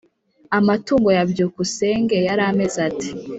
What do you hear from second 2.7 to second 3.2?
ate?